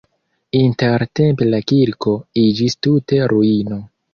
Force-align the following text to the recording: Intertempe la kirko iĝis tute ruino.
Intertempe 0.59 1.47
la 1.51 1.59
kirko 1.73 2.17
iĝis 2.45 2.79
tute 2.89 3.25
ruino. 3.35 3.83